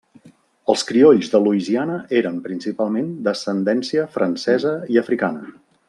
Els 0.73 0.83
criolls 0.91 1.29
de 1.33 1.41
Louisiana 1.43 1.99
eren 2.21 2.39
principalment 2.47 3.13
d'ascendència 3.29 4.07
francesa 4.19 4.73
i 4.97 5.03
africana. 5.05 5.47